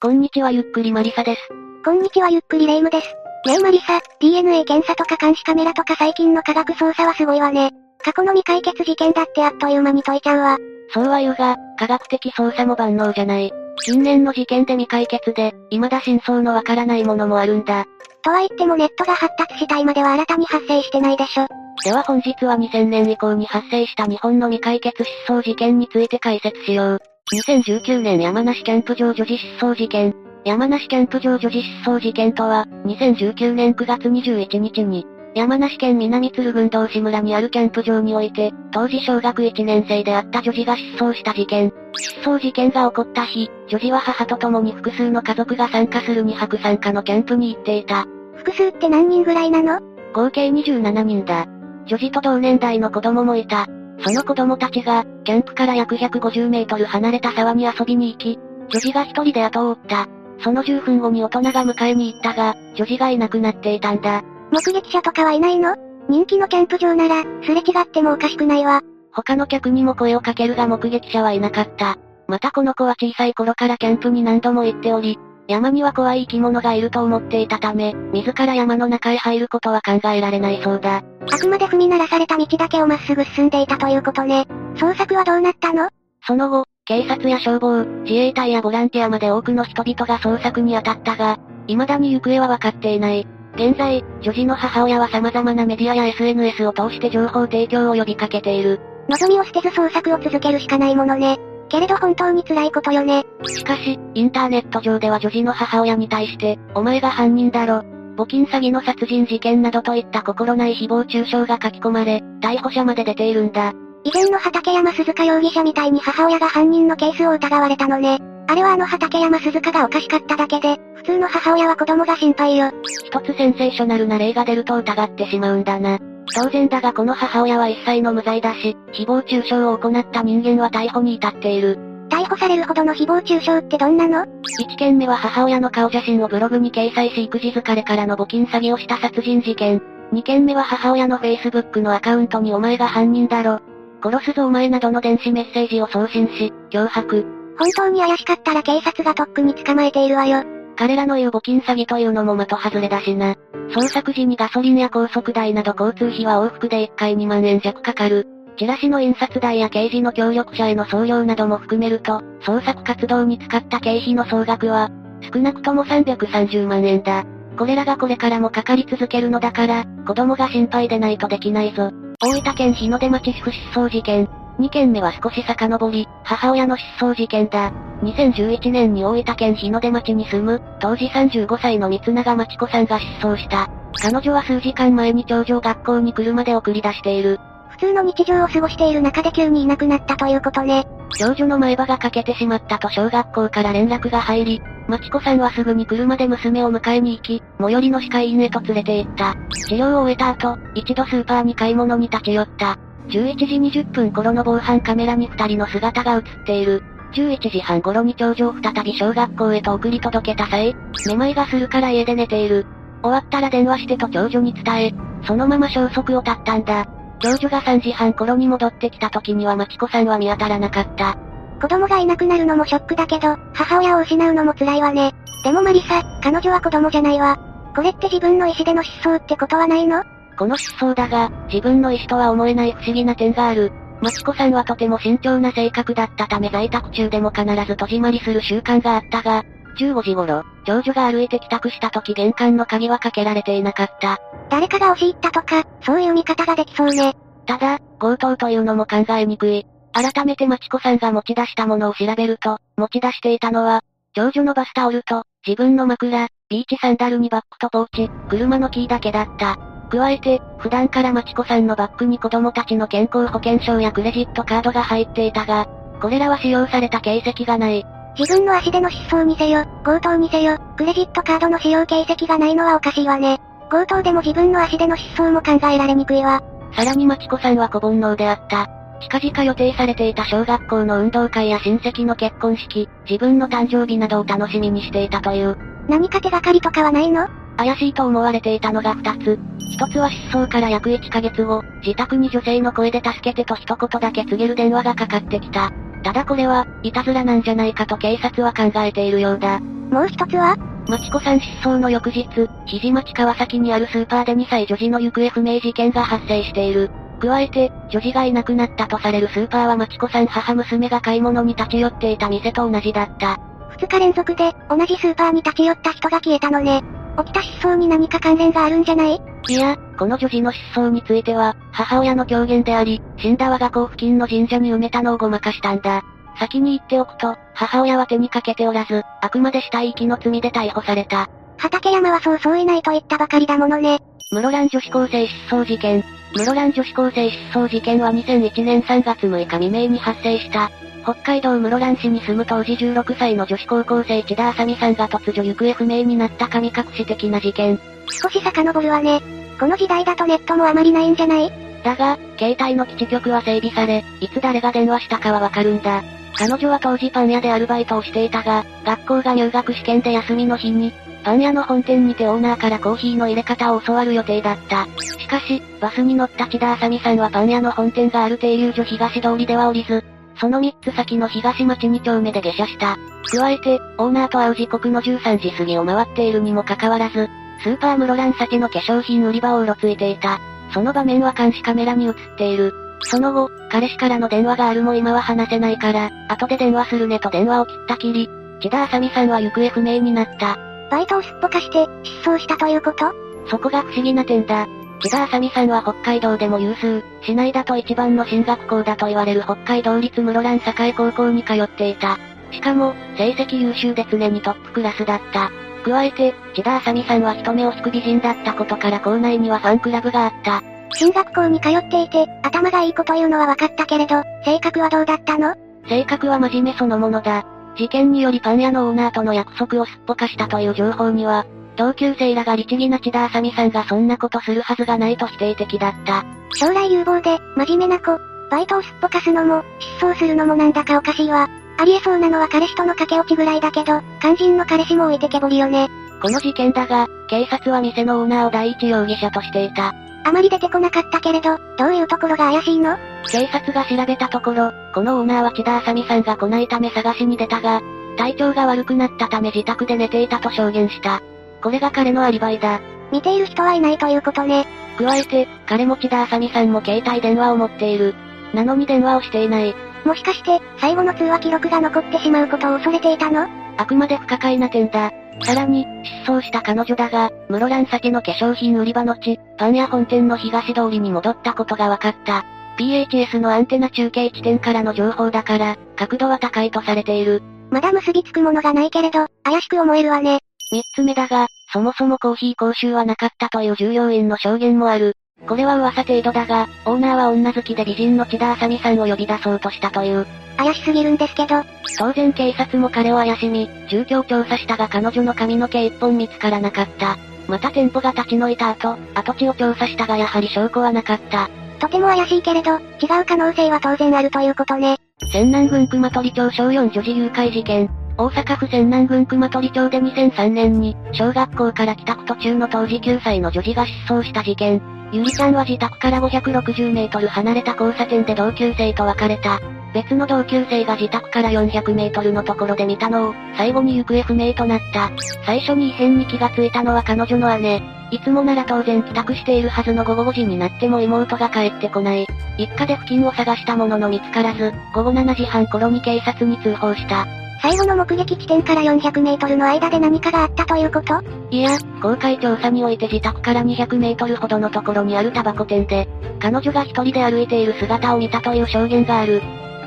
[0.00, 1.40] こんにちはゆっくりマリサです。
[1.84, 3.08] こんにちはゆっくりレイムです。
[3.48, 7.72] ねえマリサ、DNA 検査とか監視カメラとか最近の科学捜査はすごいわね。
[8.04, 10.56] 過去の未解決事件だってあっという間に解いちゃうわ。
[10.94, 13.52] そうは言うが、科学的捜査も万能じゃない。
[13.86, 17.84] 近年の事件で未解決で、未だ真相のわからないものもあるんだ。
[18.22, 21.48] とは言ってもネットが発達した今では新たに発生してないでしょ。
[21.82, 26.98] では本日は2000年以降に発生した日本の未解決失踪事件について解説しよう。
[27.34, 30.14] 2019年山梨キャンプ場女児失踪事件。
[30.46, 41.70] 山梨キャンプ場女児失踪事件とは、2019年9月21日に、山梨県南鶴郡道志村にあるキャンプ場において、当時小学1年生であった女児が失踪した事件。
[41.92, 48.06] 失踪事件が起こった日、女児は母と共に複数の家族が参加する2泊参加のキャンプに行っていた。
[48.36, 49.80] 複数って何人ぐらいなの？
[50.14, 51.46] 合計27人だ。
[51.86, 53.66] 女児と同年代の子供もいた。
[54.00, 58.38] その子供たちが、キャンプから約150メートル離れた沢に遊びに行き、
[58.70, 60.08] 女児が一人で後を追った。
[60.40, 64.22] その10分後に大人が迎えに行ったが、女児がいなくなっていたんだ。
[64.52, 65.74] 目撃者とかはいないの？
[66.08, 68.82] 人気のキャンプ場なら、すれ違ってもおかしくないわ。
[69.12, 71.96] 他の客にも声をかけるが目撃者はいなかった。
[72.28, 80.96] またこの子は小さい頃からキャンプに何度も行っており、山には怖い生き物がいると思っていたため、自ら山の中へ入ることは考えられないそうだ。
[80.98, 81.02] あ
[81.38, 84.46] くまで踏み鳴らされた道だけをまっすぐ進んでいたということね。
[84.76, 85.88] 捜索はどうなったの？
[86.26, 93.26] その後、警察や消防、自衛隊やボランティアまで多くの人々が捜索に当たったが、未だに行方は分かっていない。
[93.54, 98.80] 現在、女児の母親は様々なメディアや SNS を通して情報提供を呼びかけている。
[99.08, 101.38] 望みを捨てず捜索を続けるしかないものね。
[101.68, 103.24] けれど本当に辛いことよね。
[103.46, 107.82] しかし、インターネット上では女児の母親に対して、お前が犯人だろ。
[108.16, 113.72] 募金詐欺の殺人事件などといった心ない誹謗中傷が書き込まれ、逮捕者まで出ているんだ。
[114.04, 118.18] 以前の畠山鈴鹿容疑者みたいに母親が犯人のケースを疑われたのね。
[118.48, 122.72] あれはあの畠山鈴鹿がおかしかっただけで、普通の母親は子供が心配よ。
[123.04, 125.98] 一つセンセーショナルな例が出ると疑ってしまうんだな。
[126.34, 131.78] 当然だがこの母親は一切の無罪だし、誹謗中傷を行った人間は逮捕に至っている。
[132.10, 139.82] 逮捕されるほどの誹謗中傷ってどんなの ?1 件目は母親の顔写真をブログに掲載し育児疲れからの募金詐欺をした殺人事件。
[140.12, 143.60] 2件目は母親の Facebook のアカウントにお前が犯人だろ。
[144.02, 147.26] 殺すぞお前などの電子メッセージを送信し、脅迫。
[147.58, 150.57] 本当に怪しかったら警察がとっくに捕まえているわよ。
[150.78, 153.34] 彼らの言う募金詐欺というのも的外れだしな。
[153.74, 158.28] 捜索時にガソリンや高速代など交通費は往復で1回2万円弱かかる。
[158.56, 164.88] チラシの印刷代や刑事の協力者への送料なども含めると、捜索活動に使った経費の総額は、
[165.32, 167.24] 少なくとも330万円だ。
[167.58, 171.90] これらがこれからもかかり続けるのだから、子供が心配でないとできないぞ。
[172.20, 174.28] 大分県日の出町主婦失踪事件。
[174.58, 177.72] 2件目は少し遡り、母親の失踪事件だ。
[178.02, 183.68] 2011年に大分県日の出町に住む、当時35歳の三永町子さんが失踪した。
[184.00, 187.38] 彼女は数時間前に長女学校に車で送り出している。
[187.70, 190.86] 普通の日常を過ごしている中で急にいなくなったということね。
[191.18, 199.34] 長女の前歯が欠けてしまったと小学校から連絡が入り、まちこさんはすぐに車で娘を迎えに行き、最寄りの歯科医院へと連れて行った。
[199.68, 202.78] 治療を終えた後、一度スーパーに買い物に立ち寄った。
[203.08, 206.82] 11時20分頃の防犯カメラに二人の姿が映っている。
[207.14, 210.76] 11時半頃に長女を再び小学校へと送り届けた際、
[211.06, 212.66] めまいがするから家で寝ている。
[213.02, 214.94] 終わったら電話してと長女に伝え、
[215.26, 216.86] そのまま消息を絶ったんだ。
[217.20, 221.16] 長女が3時半頃に戻ってきた時にはまちこさんは見当たらなかった。
[221.60, 225.14] 子供がいなくなるのもショックだけど、母親を失うのも辛いわね。
[225.44, 227.38] でもマリサ、彼女は子供じゃないわ。
[227.74, 230.04] これって自分の意思での失踪ってことはないの？
[230.38, 233.72] この失踪だが、自分の意思とは思えない不思議な点がある。
[234.00, 239.44] マチコさんはとても慎重な性格だったため在宅中でも必ず戸締まりする習慣があったが、
[239.80, 244.18] 15時頃、長女が歩いて帰宅した時玄関の鍵はかけられていなかった。
[244.48, 247.16] 誰かが押し入ったとか、そういう見方ができそうね。
[247.46, 249.66] ただ、強盗というのも考えにくい。
[249.92, 253.82] 改めてマチコさんが持ち出したものを調べると、持ち出していたのは、
[254.14, 259.67] 長女のバスタオルと、自分の枕、ビーチサンダルにバッグとポーチ、車のキーだけだった。
[259.88, 265.66] 加えて、普段からマチコさんのバッグに子供たちの健康保険証やクレジットカードが入っていたが、
[266.00, 267.84] これらは使用された形跡がない。
[268.18, 273.38] 自分の足での失踪にせよ、強盗にせよ、クレジットカードの使用形跡がないのはおかしいわね。
[273.70, 276.42] 強盗でも自分の足での失踪も考えられにくいわ。
[276.74, 278.68] さらにマチコさんは小煩悩であった。
[279.00, 285.56] 近々予定されていた小学校の運動会や親戚の結婚式、自分の誕生日などを楽しみにしていたという。
[285.88, 287.28] 何か手がかりとかはないの？
[287.58, 289.38] 怪しいと思われていたのが二つ。
[289.70, 295.70] 一つは失踪から約1ヶ月後、自宅に女性の声で助けてと一言だけ告げる電話がかかってきた。
[296.04, 299.58] ただこれは、いたずらなんじゃないかと警察は考えているようだ。
[299.58, 300.56] もう一つは？
[300.88, 302.28] まちこさん失踪の翌日、
[302.66, 306.90] 肘町川崎にあるスーパーで2歳女児の行方不明事件が発生している。
[307.20, 313.38] 加えて、女児がいなくなったとされるスーパーはまちこさん母娘が買い物に立ち寄っていた店と同じだった。
[313.70, 316.82] 二日連続で、同じスーパーに立ち寄った人が消えたのね。
[317.24, 319.20] 起きた失踪に何か関連があるんじゃない？
[319.48, 326.02] いや、この女児の失踪については、母親の狂言であり、死んだ我が校付近の神社に埋めたのをごまかしたんだ。
[326.38, 331.28] 先に言っておくと、母親は手にかけておらず、あくまで死体遺棄の罪で逮捕された。
[331.56, 333.98] 畠山はそうそういないと言ったばかりだものね。
[334.30, 336.04] 室蘭女子高生失踪事件。
[336.36, 340.70] 室蘭女子高生失踪事件は2001年3月6日未明に発生した。
[341.08, 347.80] 北海道室蘭市に住む当時16歳の女子高校生千田あさみさんが突如行方不明になった神隠し的な事件。
[348.22, 349.22] 少し遡るわね。
[349.58, 351.50] この時代だとネットもあまりないんじゃない？
[351.82, 356.02] だが、携帯の基地局は整備され、いつ誰が電話したかはわかるんだ。
[356.36, 360.92] 彼女は当時パン屋でアルバイトをしていたが、学校が入学試験で休みの日に、
[361.24, 364.86] パン屋の本店にてオーナーからコーヒーの入れ方を教わる予定だった。
[365.18, 370.04] しかし、バスに乗った千田あさみさんはパン屋の本店がある定流所東通りでは降りず、
[370.40, 372.96] その3つ先の東町2丁目で下車した。
[373.30, 377.28] 加えて、オーナーと会う時刻の13時過ぎを回っているにもかかわらず、
[377.62, 380.38] スーパー室蘭先の化粧品売り場をうろついていた。
[380.72, 382.72] その場面は監視カメラに映っている。
[383.02, 388.28] その後、彼氏からの電話があるも今は話せないから、後で電話するねと電話を切ったきり、
[388.60, 390.58] 千田あさみさんは行方不明になった。
[390.90, 393.12] バイトをすっぽかして、失踪したということ？
[393.50, 394.66] そこが不思議な点だ。
[395.00, 402.18] 千田あさみさんは北海道でも有数、市内だと一番の進学校だと言われる北海道立室蘭栄高校に通っていた。
[402.50, 405.50] しかも、成績優秀で常にトップクラスだった。
[405.84, 410.62] 加えて、千田あさみさんは人目を引く美人だったことから校内にはファンクラブがあった。
[410.94, 415.54] 進学校に通っていて、頭がいい子というのは分かったけれど、性格はどうだったの？
[415.88, 417.46] 性格は真面目そのものだ。
[417.76, 421.46] 事件によりパン屋のオーナーとの約束をすっぽかしたという情報には、
[421.78, 426.24] 同級生らが律儀な千田あさみさんがそんなことするはずがないと否定的だった。
[426.54, 428.18] 将来有望で、真面目な子、
[428.50, 429.62] バイトをすっぽかすのも、
[430.00, 431.48] 失踪するのもなんだかおかしいわ。
[431.78, 435.88] ありえそうなのは彼氏との駆け落ちぐらいだけど、肝心の彼氏も置いてけぼりよね。
[436.20, 439.94] この事件だが、警察は店のオーナーを第一容疑者としていた。
[440.24, 442.98] あまり出てこなかったけれど、どういうところが怪しいの？
[443.30, 447.80] 警察が調べたところ、このオーナーは千田あさみさんが来ないため探しに出たが、
[448.16, 451.22] 体調が悪くなったため自宅で寝ていたと証言した。
[451.62, 452.80] これが彼のアリバイだ。
[453.10, 454.66] 見ている人はいないということね。
[454.98, 458.14] 加えて、彼も千田あさみさんも携帯電話を持っている。
[458.52, 459.74] なのに電話をしていない。
[460.04, 463.46] もしかして、最後の通話記録が残ってしまうことを恐れていたの？
[463.76, 465.12] あくまで不可解な点だ。
[465.42, 465.86] さらに、
[466.24, 472.44] 失踪した彼女だが、室蘭先の化粧品売り場の地、パン屋本店の東通りに戻ったことが分かった。
[472.78, 477.42] PHS のアンテナ中継地点からの情報だから、角度は高いとされている。
[477.70, 480.40] まだ結びつくものがないけれど、怪しく思えるわね。
[480.70, 485.14] 三つ目だが、そもそもコーヒー講習はなかったという従業員の証言もある。
[485.46, 490.26] これは噂程度だが、オーナーは女好きで美人の千田あさみさんを呼び出そうとしたという。
[490.56, 491.62] 怪しすぎるんですけど。
[491.98, 497.16] 当然警察も彼を怪しみ、住居を調査したが彼女の髪の毛一本見つからなかった。
[497.46, 501.48] また店舗が立ち退いた後、跡地を調査したがやはり証拠はなかった。
[501.78, 502.80] とても怪しいけれど、違う
[503.24, 504.96] 可能性は当然あるということね。
[505.32, 508.07] 仙南郡熊取町小4女児誘拐事件。
[508.20, 514.82] 大阪府仙南郡熊取町で2003年に、小学校から帰宅途中の当時9歳の女児が失踪した事件。
[515.12, 519.60] ゆりちゃんは自宅から560メートル離れた交差点で同級生と別れた。
[519.94, 525.12] 別の同級生が自宅から400メートルのところで見たのを、最後に行方不明となった。
[525.46, 527.80] 最初に異変に気がついたのは彼女の姉。
[528.10, 532.26] いつもなら当然帰宅しているはずの午後5時になっても妹が帰ってこない。
[532.58, 537.28] 一家で付近を探したものの見つからず、午後7時半頃に警察に通報した。
[537.60, 541.20] 最後の目撃地点から400メートルの間で何かがあったということ？
[541.50, 546.08] いや、公開調査において自宅から200メートルほどのところにあるタバコ店で、
[546.40, 549.42] 彼女が一人で歩いている姿を見たという証言がある。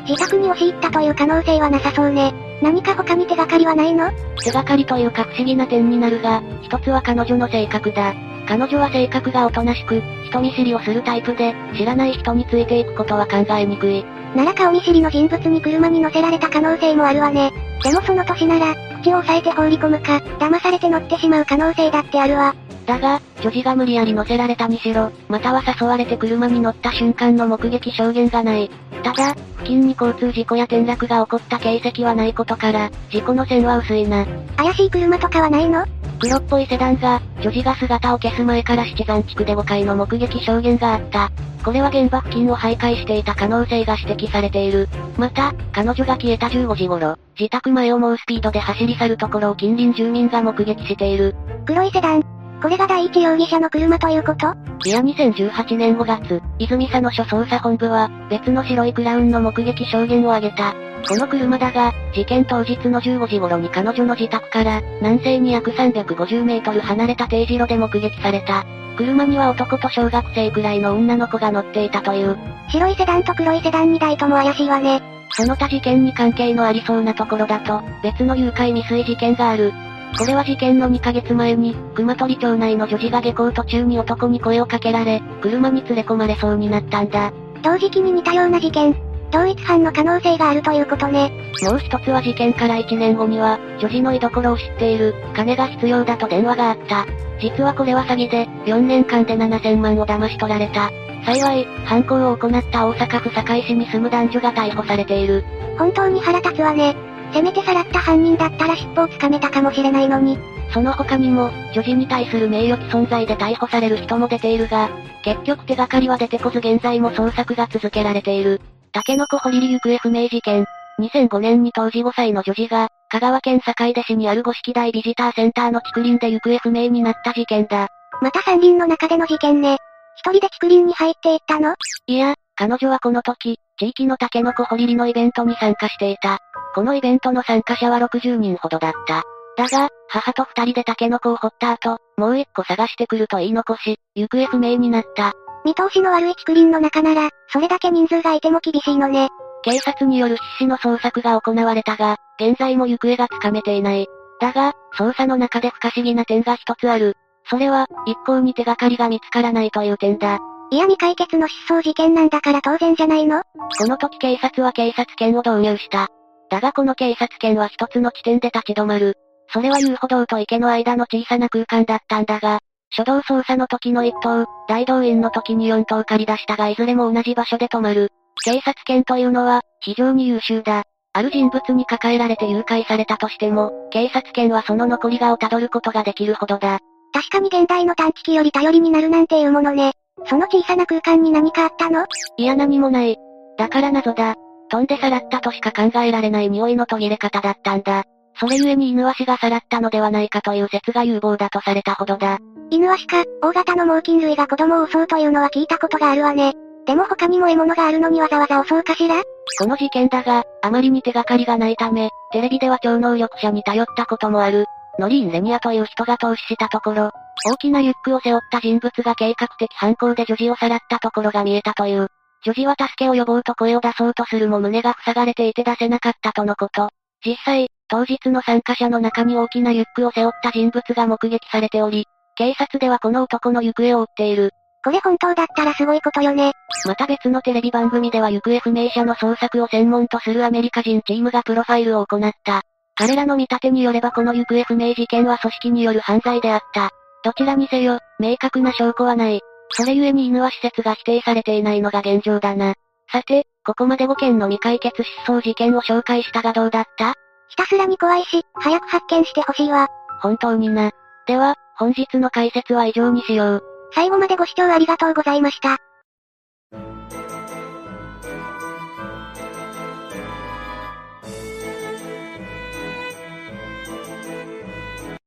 [0.08, 2.34] 自宅に押し入ったという可能性はなさそうね。
[2.62, 4.12] 何か他に手がかりはないの？
[4.44, 8.14] 手がかりというか不思議な点になるが、一つは彼女の性格だ。
[8.48, 14.04] 彼女は性格がおとなしく、人見知りをするタイプで、知らない人についていくことは考えにくい。
[14.36, 17.52] なら顔見知りの人物に車に乗せられた可能性もあるわね。
[17.84, 22.56] でもその年なら、口を押さえて放り込むか、騙されて乗ってしまう可能性だってあるわ。
[22.86, 28.70] だが、女児が無理やり乗せられたにしろ、または誘われて車に乗った瞬間の目撃証言がない。
[29.04, 34.26] ただ、付近に交通事故や転落が起こった形跡はないことから、事故の線は薄いな。
[34.58, 35.86] 怪しい車とかはないの？
[36.22, 41.32] 黒っぽいセダンが、女児が姿を消す前から七山地区で5回の目撃証言があった。
[41.66, 44.88] これは現場付近を徘徊していた可能性が指摘されている。
[45.18, 51.36] また、彼女が消えた15時頃、自宅前を猛スピードで走り去るところを近隣住民が目撃している。
[51.66, 52.24] 黒いセダン。
[52.62, 54.54] これが第一容疑者の車ということ？
[54.86, 60.76] いや2018年5月、泉佐野署捜査本部は、別の白いクラウンの目撃証言を挙げた。
[61.08, 68.66] この車だが、事件当日の15時頃に彼女の自宅から、南西に約350メートル離れた定時路で目撃された。
[68.98, 72.38] 車には男と小学生くらいの女の子が乗っていたという。
[72.70, 75.02] 白いセダンと黒いセダン2台とも怪しいわね。
[75.32, 79.74] その他事件に関係のありそうなところだと、別の誘拐未遂事件がある。
[80.18, 87.32] これは事件の2ヶ月前に、熊取町内の女児が下校途中に男に声をかけられ、車に連れ込まれそうになったんだ。
[87.64, 89.11] 同時期に似たような事件。
[89.32, 91.32] 同一犯の可能性があるということね。
[91.64, 97.06] もう一つは事件から1年後には、女児の居所を知っている、金が必要だと電話があった。
[97.40, 100.92] 実はこれは詐欺で、4年間で7000万を騙し取られた。
[101.26, 105.46] 幸い、犯行を行った大阪府堺市に住む男女が逮捕されている。
[105.78, 106.96] 本当に腹立つわね。
[107.34, 110.38] せめてさらった犯人だったら尻尾をつかめたかもしれないのに。
[110.74, 114.90] その他にも、女児に対する名誉毀損罪で逮捕される人も出ているが、
[115.24, 118.62] 結局手がかりは出てこず現在も捜索が続けられている。
[118.94, 120.66] タケノコ掘り行方不明事件。
[121.00, 127.88] 2005年に当時5歳の女児が、香川県坂出市にある五色台ビジターセンターの竹林で行方不明になった事件だ。
[128.22, 129.78] また山林の中での事件ね。
[130.16, 131.76] 一人で竹林に入っていったの？
[132.08, 136.40] いや、彼女はこの時、地域のタケノコ掘りりのイベントに参加していた。
[136.76, 139.24] このイベントの参加者は60人ほどだった。
[139.58, 145.34] だが、母と二人でタケノコを掘った後、もう一個探してくると言い残し、行方不明になった。
[145.64, 149.30] 見通しの悪い竹林の中なら、それだけ人数がいても厳しいのね。
[149.64, 154.08] 警察による必死の捜索が行われたが、現在も行方がつかめていない。
[154.40, 157.16] だが、捜査の中で不可思議な点が一つある。
[157.46, 160.40] それは、一向に手がかりが見つからないという点だ。
[160.72, 163.44] いや未解決の失踪事件なんだから当然じゃないの？
[163.78, 166.08] この時警察は警察犬を導入した。
[166.50, 169.16] だがこの警察犬は一つの地点で立ち止まる。
[169.50, 172.60] それは遊歩道と池の間の小さな空間だったんだが、
[172.96, 178.10] 初動捜査の時の1頭、大動員の時に4頭借り出したがいずれも同じ場所で止まる。
[178.44, 180.84] 警察犬というのは、非常に優秀だ。
[181.14, 186.80] ある人物に抱えられて誘拐されたとしても、警察犬はその残りがをたどることができるほどだ。
[187.14, 189.92] 確かに現代の探知機より頼りになるなんていうものね。
[190.26, 192.06] その小さな空間に何かあったの？
[192.38, 193.18] いや何もない。
[193.58, 194.36] だから謎だ。
[194.70, 198.04] 飛んでさらったとしか考えられない匂いの途切れ方だったんだ。
[198.42, 202.40] それゆえに犬足がさらったのではないかという説が有望だとされたほどだ。
[202.72, 206.56] 犬足か、大型の猛禽類が子供を襲うというのは聞いたことがあるわね。
[206.88, 209.22] でも他にも獲物があるのにわざわざ襲うかしら？
[209.60, 214.66] この事件だが、あまりに手がかりがないため、テレビでは超能力者に頼ったこともある。
[214.98, 217.12] ノリーン・レニアという人が投資したところ、
[217.46, 222.08] 大きなリュックを背負った人物が計画的犯行で女児をさらったところが見えたという。
[222.44, 226.90] 女児は助けを呼ぼうと声を出そうとするも胸が塞がれていて出せなかったとのこと。
[227.24, 232.06] 実際、当日の参加者の中に大きなリュックを背負った人物が目撃されており、
[232.36, 234.52] 警察ではこの男の行方を追っている。
[234.84, 236.54] これ本当だったらすごいことよね。
[236.88, 242.62] また別のテレビ番組では行方不明者の捜索を専門とするアメリカ人チームがプロファイルを行った。
[242.96, 246.92] 彼らの見立てによればこの行方不明事件は組織による犯罪であった。
[247.26, 249.42] どちらにせよ、明確な証拠はない。
[249.72, 252.74] それゆえに犬は施設が否定されていないのが現状だな。
[253.12, 257.16] さて、ここまで5件の未解決失踪事件を紹介したがどうだった？
[257.52, 259.90] ひたすらに怖いし、早く発見してほしいわ。
[260.22, 260.92] 本当にな。
[261.28, 263.64] では、本日の解説は以上にしよう。
[263.94, 265.78] 最後までご視聴ありがとうございました。